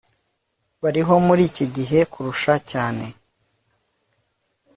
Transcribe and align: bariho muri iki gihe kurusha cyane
bariho 0.81 1.13
muri 1.27 1.41
iki 1.49 1.65
gihe 1.75 1.99
kurusha 2.11 2.53
cyane 2.71 3.05